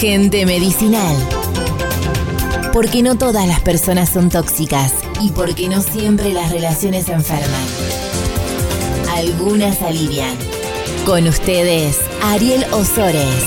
Gente 0.00 0.44
medicinal. 0.44 1.16
Porque 2.74 3.02
no 3.02 3.16
todas 3.16 3.48
las 3.48 3.60
personas 3.60 4.10
son 4.10 4.28
tóxicas 4.28 4.92
y 5.22 5.30
porque 5.30 5.70
no 5.70 5.80
siempre 5.80 6.34
las 6.34 6.52
relaciones 6.52 7.08
enferman. 7.08 7.66
Algunas 9.08 9.80
alivian. 9.80 10.36
Con 11.06 11.26
ustedes, 11.26 11.98
Ariel 12.22 12.66
Osores. 12.74 13.42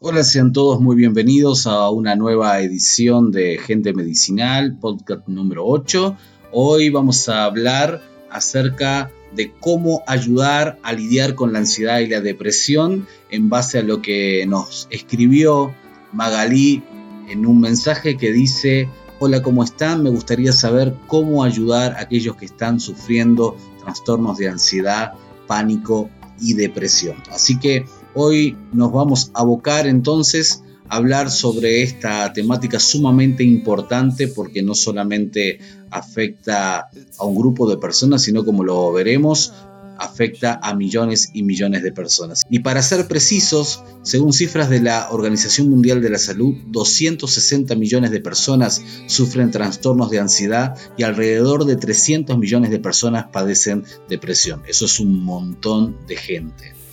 Hola, 0.00 0.24
sean 0.24 0.52
todos 0.52 0.80
muy 0.80 0.96
bienvenidos 0.96 1.68
a 1.68 1.88
una 1.90 2.16
nueva 2.16 2.58
edición 2.58 3.30
de 3.30 3.58
Gente 3.58 3.92
Medicinal, 3.92 4.76
podcast 4.76 5.28
número 5.28 5.64
8. 5.64 6.16
Hoy 6.50 6.90
vamos 6.90 7.28
a 7.28 7.44
hablar 7.44 8.13
acerca 8.34 9.12
de 9.32 9.52
cómo 9.60 10.02
ayudar 10.08 10.78
a 10.82 10.92
lidiar 10.92 11.36
con 11.36 11.52
la 11.52 11.60
ansiedad 11.60 12.00
y 12.00 12.08
la 12.08 12.20
depresión 12.20 13.06
en 13.30 13.48
base 13.48 13.78
a 13.78 13.82
lo 13.82 14.02
que 14.02 14.44
nos 14.46 14.88
escribió 14.90 15.72
Magalí 16.12 16.82
en 17.28 17.46
un 17.46 17.60
mensaje 17.60 18.16
que 18.16 18.32
dice, 18.32 18.88
hola, 19.20 19.40
¿cómo 19.40 19.62
están? 19.62 20.02
Me 20.02 20.10
gustaría 20.10 20.52
saber 20.52 20.94
cómo 21.06 21.44
ayudar 21.44 21.92
a 21.92 22.00
aquellos 22.00 22.34
que 22.34 22.46
están 22.46 22.80
sufriendo 22.80 23.56
trastornos 23.84 24.36
de 24.38 24.48
ansiedad, 24.48 25.12
pánico 25.46 26.10
y 26.40 26.54
depresión. 26.54 27.16
Así 27.30 27.58
que 27.60 27.86
hoy 28.14 28.56
nos 28.72 28.92
vamos 28.92 29.30
a 29.32 29.40
abocar 29.40 29.86
entonces 29.86 30.63
hablar 30.96 31.30
sobre 31.30 31.82
esta 31.82 32.32
temática 32.32 32.78
sumamente 32.78 33.44
importante 33.44 34.28
porque 34.28 34.62
no 34.62 34.74
solamente 34.74 35.58
afecta 35.90 36.88
a 37.18 37.24
un 37.24 37.36
grupo 37.36 37.68
de 37.68 37.78
personas, 37.78 38.22
sino 38.22 38.44
como 38.44 38.64
lo 38.64 38.92
veremos, 38.92 39.52
afecta 39.98 40.58
a 40.62 40.74
millones 40.74 41.30
y 41.34 41.42
millones 41.42 41.82
de 41.82 41.92
personas. 41.92 42.42
Y 42.50 42.60
para 42.60 42.82
ser 42.82 43.06
precisos, 43.06 43.82
según 44.02 44.32
cifras 44.32 44.70
de 44.70 44.80
la 44.80 45.08
Organización 45.10 45.70
Mundial 45.70 46.02
de 46.02 46.10
la 46.10 46.18
Salud, 46.18 46.54
260 46.66 47.74
millones 47.76 48.10
de 48.10 48.20
personas 48.20 48.82
sufren 49.06 49.50
trastornos 49.50 50.10
de 50.10 50.18
ansiedad 50.18 50.76
y 50.96 51.02
alrededor 51.02 51.64
de 51.64 51.76
300 51.76 52.38
millones 52.38 52.70
de 52.70 52.78
personas 52.78 53.26
padecen 53.32 53.84
depresión. 54.08 54.62
Eso 54.66 54.86
es 54.86 55.00
un 55.00 55.22
montón 55.22 55.96
de 56.06 56.16
gente. 56.16 56.83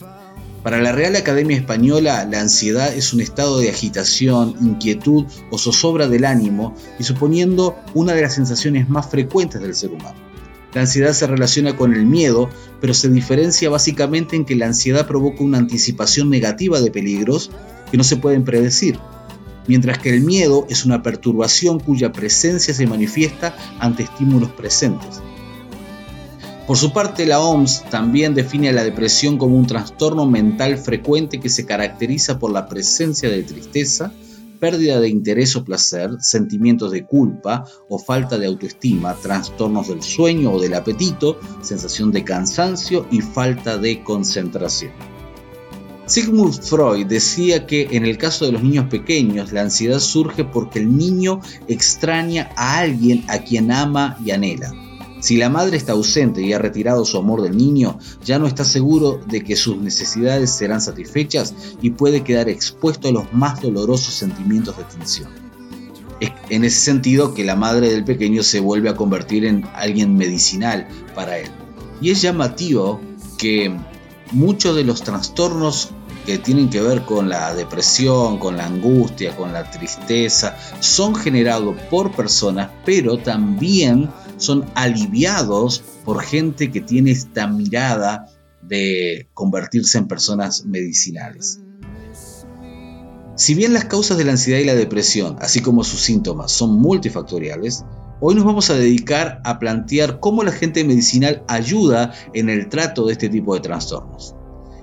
Para 0.63 0.79
la 0.79 0.91
Real 0.91 1.15
Academia 1.15 1.57
Española, 1.57 2.27
la 2.29 2.39
ansiedad 2.39 2.93
es 2.93 3.13
un 3.13 3.21
estado 3.21 3.57
de 3.57 3.69
agitación, 3.69 4.55
inquietud 4.61 5.25
o 5.49 5.57
zozobra 5.57 6.07
del 6.07 6.23
ánimo 6.23 6.75
y 6.99 7.03
suponiendo 7.03 7.75
una 7.95 8.13
de 8.13 8.21
las 8.21 8.35
sensaciones 8.35 8.87
más 8.87 9.09
frecuentes 9.09 9.59
del 9.59 9.73
ser 9.73 9.89
humano. 9.89 10.19
La 10.75 10.81
ansiedad 10.81 11.13
se 11.13 11.25
relaciona 11.25 11.75
con 11.75 11.95
el 11.95 12.05
miedo, 12.05 12.47
pero 12.79 12.93
se 12.93 13.09
diferencia 13.09 13.71
básicamente 13.71 14.35
en 14.35 14.45
que 14.45 14.55
la 14.55 14.67
ansiedad 14.67 15.07
provoca 15.07 15.43
una 15.43 15.57
anticipación 15.57 16.29
negativa 16.29 16.79
de 16.79 16.91
peligros 16.91 17.49
que 17.89 17.97
no 17.97 18.03
se 18.03 18.17
pueden 18.17 18.43
predecir, 18.43 18.99
mientras 19.67 19.97
que 19.97 20.15
el 20.15 20.21
miedo 20.21 20.67
es 20.69 20.85
una 20.85 21.01
perturbación 21.01 21.79
cuya 21.79 22.11
presencia 22.11 22.75
se 22.75 22.85
manifiesta 22.85 23.55
ante 23.79 24.03
estímulos 24.03 24.51
presentes. 24.51 25.21
Por 26.71 26.77
su 26.77 26.93
parte, 26.93 27.25
la 27.25 27.41
OMS 27.41 27.83
también 27.89 28.33
define 28.33 28.69
a 28.69 28.71
la 28.71 28.85
depresión 28.85 29.37
como 29.37 29.57
un 29.57 29.67
trastorno 29.67 30.25
mental 30.25 30.77
frecuente 30.77 31.41
que 31.41 31.49
se 31.49 31.65
caracteriza 31.65 32.39
por 32.39 32.49
la 32.49 32.69
presencia 32.69 33.29
de 33.29 33.43
tristeza, 33.43 34.13
pérdida 34.57 35.01
de 35.01 35.09
interés 35.09 35.53
o 35.57 35.65
placer, 35.65 36.11
sentimientos 36.21 36.93
de 36.93 37.05
culpa 37.05 37.65
o 37.89 37.99
falta 37.99 38.37
de 38.37 38.45
autoestima, 38.45 39.15
trastornos 39.15 39.89
del 39.89 40.01
sueño 40.01 40.53
o 40.53 40.61
del 40.61 40.73
apetito, 40.73 41.37
sensación 41.61 42.13
de 42.13 42.23
cansancio 42.23 43.05
y 43.11 43.19
falta 43.19 43.77
de 43.77 44.01
concentración. 44.01 44.93
Sigmund 46.05 46.53
Freud 46.53 47.05
decía 47.05 47.67
que 47.67 47.89
en 47.91 48.05
el 48.05 48.17
caso 48.17 48.45
de 48.45 48.53
los 48.53 48.63
niños 48.63 48.85
pequeños 48.85 49.51
la 49.51 49.63
ansiedad 49.63 49.99
surge 49.99 50.45
porque 50.45 50.79
el 50.79 50.97
niño 50.97 51.41
extraña 51.67 52.49
a 52.55 52.77
alguien 52.77 53.25
a 53.27 53.39
quien 53.39 53.73
ama 53.73 54.17
y 54.23 54.31
anhela. 54.31 54.71
Si 55.21 55.37
la 55.37 55.49
madre 55.49 55.77
está 55.77 55.93
ausente 55.93 56.41
y 56.41 56.51
ha 56.51 56.57
retirado 56.57 57.05
su 57.05 57.15
amor 57.17 57.43
del 57.43 57.55
niño, 57.55 57.99
ya 58.25 58.39
no 58.39 58.47
está 58.47 58.63
seguro 58.63 59.21
de 59.27 59.43
que 59.43 59.55
sus 59.55 59.77
necesidades 59.77 60.49
serán 60.49 60.81
satisfechas 60.81 61.53
y 61.79 61.91
puede 61.91 62.23
quedar 62.23 62.49
expuesto 62.49 63.07
a 63.07 63.11
los 63.11 63.31
más 63.31 63.61
dolorosos 63.61 64.15
sentimientos 64.15 64.75
de 64.77 64.83
tensión. 64.83 65.29
Es 66.19 66.31
en 66.49 66.63
ese 66.63 66.79
sentido 66.79 67.35
que 67.35 67.45
la 67.45 67.55
madre 67.55 67.91
del 67.91 68.03
pequeño 68.03 68.41
se 68.41 68.59
vuelve 68.59 68.89
a 68.89 68.95
convertir 68.95 69.45
en 69.45 69.63
alguien 69.75 70.17
medicinal 70.17 70.87
para 71.13 71.37
él. 71.37 71.49
Y 72.01 72.09
es 72.09 72.23
llamativo 72.23 72.99
que 73.37 73.71
muchos 74.31 74.75
de 74.75 74.83
los 74.83 75.03
trastornos 75.03 75.91
que 76.25 76.39
tienen 76.39 76.69
que 76.69 76.81
ver 76.81 77.03
con 77.03 77.29
la 77.29 77.53
depresión, 77.53 78.37
con 78.39 78.57
la 78.57 78.65
angustia, 78.65 79.35
con 79.35 79.53
la 79.53 79.69
tristeza, 79.69 80.57
son 80.79 81.15
generados 81.15 81.75
por 81.89 82.11
personas, 82.11 82.71
pero 82.85 83.17
también 83.17 84.09
son 84.37 84.65
aliviados 84.75 85.83
por 86.03 86.21
gente 86.21 86.71
que 86.71 86.81
tiene 86.81 87.11
esta 87.11 87.47
mirada 87.47 88.27
de 88.61 89.27
convertirse 89.33 89.97
en 89.97 90.07
personas 90.07 90.65
medicinales. 90.65 91.59
Si 93.35 93.55
bien 93.55 93.73
las 93.73 93.85
causas 93.85 94.17
de 94.17 94.23
la 94.23 94.33
ansiedad 94.33 94.59
y 94.59 94.65
la 94.65 94.75
depresión, 94.75 95.37
así 95.41 95.61
como 95.61 95.83
sus 95.83 96.01
síntomas, 96.01 96.51
son 96.51 96.79
multifactoriales, 96.79 97.85
hoy 98.19 98.35
nos 98.35 98.45
vamos 98.45 98.69
a 98.69 98.75
dedicar 98.75 99.41
a 99.43 99.57
plantear 99.57 100.19
cómo 100.19 100.43
la 100.43 100.51
gente 100.51 100.83
medicinal 100.83 101.43
ayuda 101.47 102.13
en 102.33 102.49
el 102.49 102.69
trato 102.69 103.07
de 103.07 103.13
este 103.13 103.29
tipo 103.29 103.55
de 103.55 103.61
trastornos. 103.61 104.35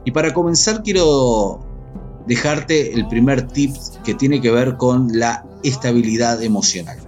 Y 0.05 0.11
para 0.11 0.35
comenzar 0.35 0.83
quiero 0.83 1.61
dejarte 2.27 2.95
el 2.95 3.07
primer 3.07 3.47
tip 3.47 3.75
que 4.05 4.15
tiene 4.15 4.41
que 4.41 4.51
ver 4.51 4.77
con 4.77 5.19
la 5.19 5.47
estabilidad 5.63 6.43
emocional. 6.43 7.08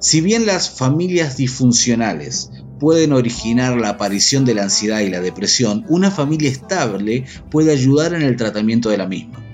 Si 0.00 0.20
bien 0.20 0.46
las 0.46 0.70
familias 0.70 1.36
disfuncionales 1.36 2.50
pueden 2.78 3.12
originar 3.12 3.76
la 3.76 3.90
aparición 3.90 4.44
de 4.44 4.54
la 4.54 4.62
ansiedad 4.62 5.00
y 5.00 5.10
la 5.10 5.20
depresión, 5.20 5.84
una 5.88 6.12
familia 6.12 6.50
estable 6.50 7.24
puede 7.50 7.72
ayudar 7.72 8.14
en 8.14 8.22
el 8.22 8.36
tratamiento 8.36 8.90
de 8.90 8.98
la 8.98 9.08
misma. 9.08 9.44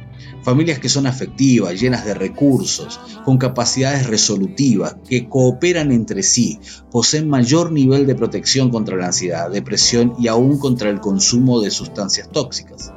Familias 0.43 0.79
que 0.79 0.91
son 0.91 1.07
afectivas, 1.07 1.81
llenas 1.81 2.05
de 2.05 2.13
recursos, 2.13 3.01
con 3.25 3.39
capacidades 3.39 4.07
resolutivas, 4.07 4.97
que 5.09 5.27
cooperan 5.27 5.91
entre 5.91 6.23
sí, 6.23 6.61
poseen 6.91 7.27
mayor 7.27 7.73
nivel 7.73 8.07
de 8.07 8.15
protección 8.15 8.69
contra 8.69 8.99
la 8.99 9.07
ansiedad, 9.07 9.51
depresión 9.51 10.13
y 10.19 10.29
aún 10.29 10.59
contra 10.59 10.91
el 10.91 11.01
consumo 11.01 11.63
de 11.63 11.71
sustancias 11.71 12.29
tóxicas. 12.31 12.93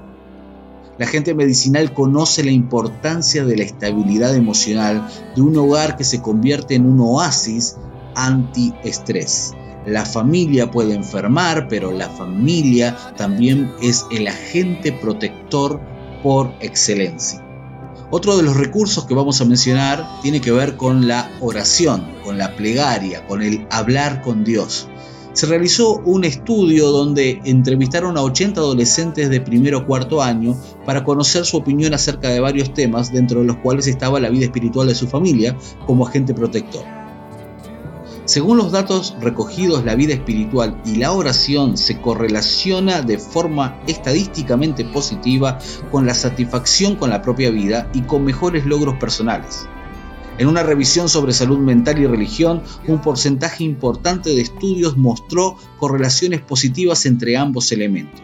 La 0.97 1.06
gente 1.06 1.35
medicinal 1.35 1.94
conoce 1.94 2.44
la 2.44 2.52
importancia 2.52 3.46
de 3.46 3.56
la 3.56 3.63
estabilidad 3.63 4.35
emocional 4.35 5.08
de 5.35 5.41
un 5.41 5.56
hogar 5.58 5.96
que 5.96 6.03
se 6.03 6.22
convierte 6.22 6.74
en 6.74 6.88
un 6.88 7.00
oasis 7.00 7.78
antiestrés. 8.16 9.53
La 9.86 10.06
familia 10.06 10.72
puede 10.72 10.96
enfermar, 10.96 11.68
pero 11.68 11.91
la 11.91 12.09
familia 12.09 12.97
también 13.16 13.72
es 13.81 14.06
el 14.12 14.28
agente 14.28 14.91
protector 14.91 15.80
por 16.24 16.53
excelencia. 16.62 17.44
Otro 18.09 18.36
de 18.36 18.44
los 18.44 18.57
recursos 18.57 19.06
que 19.06 19.13
vamos 19.13 19.40
a 19.40 19.46
mencionar 19.46 20.22
tiene 20.24 20.41
que 20.41 20.52
ver 20.52 20.78
con 20.78 21.07
la 21.07 21.30
oración, 21.41 22.07
con 22.24 22.38
la 22.40 22.56
plegaria, 22.56 23.28
con 23.28 23.44
el 23.44 23.68
hablar 23.69 24.22
con 24.22 24.44
Dios 24.44 24.90
se 25.38 25.46
realizó 25.46 25.98
un 25.98 26.24
estudio 26.24 26.88
donde 26.88 27.40
entrevistaron 27.46 28.18
a 28.18 28.24
80 28.24 28.59
adolescentes 28.59 29.30
de 29.30 29.40
primero 29.40 29.78
o 29.78 29.86
cuarto 29.86 30.24
año 30.24 30.59
para 30.84 31.03
conocer 31.03 31.46
su 31.46 31.58
opinión 31.58 31.94
acerca 31.94 32.30
de 32.30 32.40
varios 32.40 32.74
temas, 32.74 33.14
dentro 33.14 33.42
de 33.42 33.46
los 33.46 33.58
cuales 33.58 33.86
estaba 33.86 34.20
la 34.20 34.31
vida 34.31 34.46
espiritual 34.46 34.88
de 34.88 34.96
su 34.96 35.08
familia 35.08 35.56
como 35.86 36.08
agente 36.08 36.34
protector. 36.34 36.84
Según 38.25 38.58
los 38.58 38.72
datos 38.72 39.16
recogidos, 39.22 39.86
la 39.86 39.94
vida 39.94 40.16
espiritual 40.16 40.81
y 40.84 40.96
la 40.96 41.12
oración 41.12 41.78
se 41.78 42.02
correlaciona 42.02 43.04
de 43.04 43.19
forma 43.19 43.80
estadísticamente 43.86 44.86
positiva 44.86 45.60
con 45.92 46.07
la 46.07 46.16
satisfacción 46.16 46.95
con 46.95 47.12
la 47.12 47.22
propia 47.22 47.51
vida 47.51 47.88
y 47.94 48.01
con 48.01 48.25
mejores 48.25 48.66
logros 48.66 48.95
personales. 48.95 49.68
En 50.38 50.48
una 50.48 50.62
revisión 50.62 51.10
sobre 51.10 51.34
salud 51.34 51.57
mental 51.57 51.98
y 52.00 52.06
religión, 52.06 52.62
un 52.88 53.01
porcentaje 53.01 53.63
importante 53.63 54.30
de 54.30 54.42
estudios 54.42 54.95
mostró 54.95 55.57
correlaciones 55.80 56.42
positivas 56.42 57.07
entre 57.07 57.38
ambos 57.38 57.72
elementos. 57.72 58.22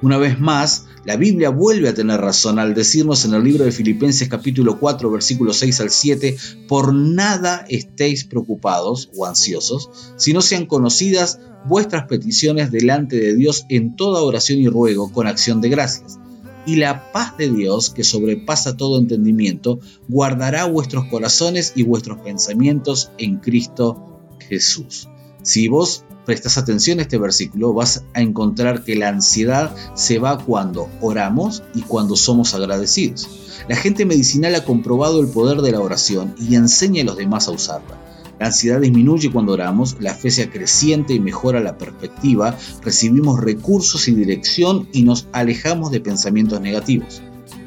Una 0.00 0.16
vez 0.16 0.38
más, 0.38 0.86
la 1.04 1.16
Biblia 1.16 1.50
vuelve 1.50 1.88
a 1.88 1.94
tener 1.94 2.20
razón 2.20 2.60
al 2.60 2.72
decirnos 2.72 3.24
en 3.24 3.34
el 3.34 3.42
libro 3.42 3.64
de 3.64 3.72
Filipenses 3.72 4.28
capítulo 4.28 4.78
4 4.78 5.10
versículos 5.10 5.56
6 5.56 5.80
al 5.80 5.90
7, 5.90 6.36
por 6.68 6.94
nada 6.94 7.64
estéis 7.68 8.24
preocupados 8.24 9.10
o 9.16 9.26
ansiosos, 9.26 9.90
si 10.16 10.32
no 10.32 10.40
sean 10.40 10.66
conocidas 10.66 11.40
vuestras 11.66 12.06
peticiones 12.06 12.70
delante 12.70 13.16
de 13.16 13.34
Dios 13.34 13.66
en 13.68 13.96
toda 13.96 14.22
oración 14.22 14.60
y 14.60 14.68
ruego 14.68 15.10
con 15.10 15.26
acción 15.26 15.60
de 15.60 15.68
gracias 15.68 16.17
y 16.66 16.76
la 16.76 17.12
paz 17.12 17.36
de 17.36 17.50
Dios, 17.50 17.90
que 17.90 18.04
sobrepasa 18.04 18.76
todo 18.76 18.98
entendimiento, 18.98 19.80
guardará 20.08 20.64
vuestros 20.66 21.06
corazones 21.06 21.72
y 21.76 21.82
vuestros 21.82 22.18
pensamientos 22.18 23.10
en 23.18 23.38
Cristo 23.38 24.20
Jesús. 24.48 25.08
Si 25.42 25.68
vos 25.68 26.04
prestas 26.26 26.58
atención 26.58 26.98
a 26.98 27.02
este 27.02 27.16
versículo, 27.16 27.72
vas 27.72 28.04
a 28.12 28.20
encontrar 28.20 28.84
que 28.84 28.96
la 28.96 29.08
ansiedad 29.08 29.74
se 29.94 30.18
va 30.18 30.44
cuando 30.44 30.88
oramos 31.00 31.62
y 31.74 31.82
cuando 31.82 32.16
somos 32.16 32.54
agradecidos. 32.54 33.28
La 33.66 33.76
gente 33.76 34.04
medicinal 34.04 34.54
ha 34.54 34.64
comprobado 34.64 35.20
el 35.20 35.28
poder 35.28 35.62
de 35.62 35.72
la 35.72 35.80
oración 35.80 36.34
y 36.38 36.54
enseña 36.54 37.02
a 37.02 37.06
los 37.06 37.16
demás 37.16 37.48
a 37.48 37.52
usarla. 37.52 37.98
La 38.38 38.46
ansiedad 38.46 38.80
disminuye 38.80 39.32
cuando 39.32 39.52
oramos, 39.52 39.96
la 40.00 40.14
fe 40.14 40.30
se 40.30 40.44
acreciente 40.44 41.12
y 41.12 41.20
mejora 41.20 41.60
la 41.60 41.76
perspectiva, 41.76 42.56
recibimos 42.82 43.40
recursos 43.40 44.06
y 44.06 44.14
dirección 44.14 44.88
y 44.92 45.02
nos 45.02 45.26
alejamos 45.32 45.90
de 45.90 46.00
pensamientos 46.00 46.60
negativos. 46.60 47.20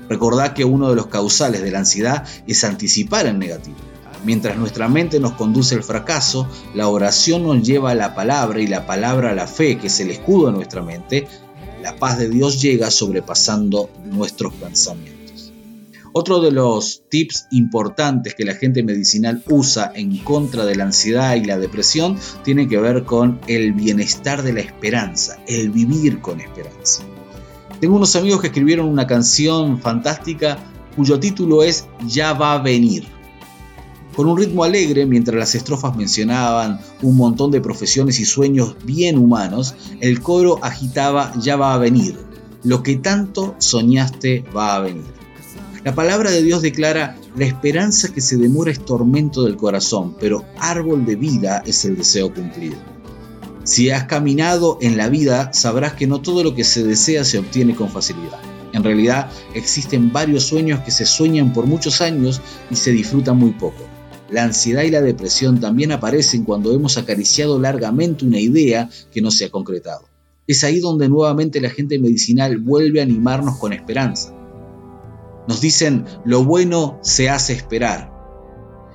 Recordad 0.08 0.54
que 0.54 0.66
uno 0.66 0.90
de 0.90 0.96
los 0.96 1.08
causales 1.08 1.62
de 1.62 1.72
la 1.72 1.80
ansiedad 1.80 2.26
es 2.48 2.64
anticipar 2.64 3.26
el 3.28 3.40
negativo. 3.40 3.78
Mientras 4.24 4.58
nuestra 4.58 4.88
mente 4.88 5.20
nos 5.20 5.34
conduce 5.34 5.76
al 5.76 5.84
fracaso, 5.84 6.48
la 6.76 6.88
oración 6.88 7.44
nos 7.44 7.64
lleva 7.64 7.92
a 7.92 7.96
la 7.96 8.14
palabra 8.14 8.62
y 8.62 8.68
la 8.68 8.86
palabra 8.86 9.32
a 9.32 9.36
la 9.36 9.48
fe, 9.48 9.78
que 9.78 9.88
es 9.88 10.00
el 10.00 10.12
escudo 10.12 10.48
de 10.48 10.54
nuestra 10.54 10.82
mente. 10.82 11.28
La 11.82 11.96
paz 11.96 12.20
de 12.20 12.30
Dios 12.30 12.62
llega 12.62 12.92
sobrepasando 12.92 13.90
nuestros 14.06 14.54
pensamientos. 14.54 15.21
Otro 16.14 16.42
de 16.42 16.52
los 16.52 17.04
tips 17.08 17.48
importantes 17.52 18.36
que 18.36 18.44
la 18.44 18.56
gente 18.56 18.84
medicinal 18.84 19.42
usa 19.48 19.94
en 19.96 20.18
contra 20.18 20.66
de 20.66 20.76
la 20.76 20.84
ansiedad 20.84 21.36
y 21.36 21.46
la 21.46 21.58
depresión 21.58 22.18
tiene 22.44 22.68
que 22.68 22.78
ver 22.80 23.06
con 23.06 23.40
el 23.48 23.72
bienestar 23.72 24.44
de 24.44 24.52
la 24.52 24.60
esperanza, 24.60 25.38
el 25.48 25.70
vivir 25.70 26.20
con 26.20 26.42
esperanza. 26.42 27.04
Tengo 27.80 27.96
unos 27.96 28.18
amigos 28.18 28.42
que 28.42 28.48
escribieron 28.48 28.90
una 28.90 29.08
canción 29.08 29.80
fantástica 29.80 30.60
cuyo 30.98 31.18
título 31.18 31.64
es 31.64 31.88
Ya 32.06 32.34
va 32.34 32.56
a 32.56 32.62
venir. 32.62 33.06
Con 34.14 34.28
un 34.28 34.38
ritmo 34.38 34.66
alegre, 34.66 35.06
mientras 35.06 35.38
las 35.38 35.56
estrofas 35.56 35.96
mencionaban 35.96 36.82
un 37.02 37.16
montón 37.16 37.52
de 37.52 37.62
profesiones 37.62 38.20
y 38.20 38.26
sueños 38.26 38.76
bien 38.84 39.18
humanos, 39.18 39.76
el 40.02 40.22
coro 40.22 40.60
agitaba 40.62 41.32
Ya 41.40 41.56
va 41.56 41.74
a 41.74 41.78
venir. 41.78 42.18
Lo 42.66 42.84
que 42.84 42.98
tanto 42.98 43.56
soñaste 43.60 44.44
va 44.54 44.76
a 44.76 44.82
venir. 44.82 45.21
La 45.84 45.96
palabra 45.96 46.30
de 46.30 46.44
Dios 46.44 46.62
declara, 46.62 47.18
la 47.36 47.46
esperanza 47.46 48.14
que 48.14 48.22
se 48.22 48.38
demora 48.38 48.70
es 48.70 48.86
tormento 48.86 49.44
del 49.44 49.58
corazón, 49.58 50.16
pero 50.20 50.46
árbol 50.60 51.06
de 51.06 51.16
vida 51.16 51.64
es 51.66 51.86
el 51.86 51.98
deseo 51.98 52.32
cumplido. 52.32 52.76
Si 53.64 53.90
has 53.90 54.04
caminado 54.04 54.78
en 54.82 54.96
la 54.96 55.10
vida, 55.10 55.54
sabrás 55.54 55.94
que 55.94 56.06
no 56.06 56.22
todo 56.22 56.44
lo 56.44 56.54
que 56.54 56.64
se 56.64 56.84
desea 56.84 57.24
se 57.24 57.40
obtiene 57.40 57.76
con 57.76 57.90
facilidad. 57.90 58.40
En 58.74 58.84
realidad, 58.84 59.32
existen 59.56 60.14
varios 60.14 60.44
sueños 60.44 60.82
que 60.82 60.92
se 60.92 61.08
sueñan 61.08 61.52
por 61.52 61.66
muchos 61.66 62.00
años 62.02 62.42
y 62.70 62.76
se 62.76 62.92
disfrutan 62.92 63.38
muy 63.38 63.52
poco. 63.52 63.84
La 64.30 64.44
ansiedad 64.44 64.84
y 64.84 64.92
la 64.92 65.02
depresión 65.02 65.60
también 65.60 65.92
aparecen 65.92 66.44
cuando 66.44 66.74
hemos 66.74 67.00
acariciado 67.00 67.60
largamente 67.60 68.24
una 68.24 68.40
idea 68.40 68.88
que 69.12 69.22
no 69.22 69.32
se 69.32 69.46
ha 69.46 69.50
concretado. 69.50 70.06
Es 70.46 70.64
ahí 70.64 70.80
donde 70.80 71.10
nuevamente 71.10 71.60
la 71.60 71.72
gente 71.72 71.98
medicinal 71.98 72.60
vuelve 72.60 73.00
a 73.00 73.04
animarnos 73.04 73.58
con 73.58 73.74
esperanza. 73.74 74.34
Nos 75.48 75.62
dicen, 75.62 76.06
lo 76.26 76.44
bueno 76.44 77.00
se 77.02 77.30
hace 77.30 77.54
esperar. 77.54 78.12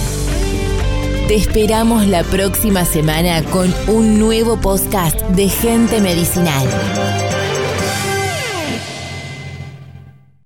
Te 1.28 1.36
esperamos 1.36 2.08
la 2.08 2.24
próxima 2.24 2.86
semana 2.86 3.44
con 3.44 3.72
un 3.88 4.18
nuevo 4.18 4.60
podcast 4.60 5.22
de 5.36 5.48
Gente 5.48 6.02
Medicinal. 6.02 7.25